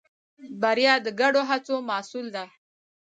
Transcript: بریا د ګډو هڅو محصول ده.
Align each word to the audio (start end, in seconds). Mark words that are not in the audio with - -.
بریا 0.61 0.93
د 1.05 1.07
ګډو 1.19 1.41
هڅو 1.49 1.75
محصول 1.89 2.25
ده. 2.35 2.45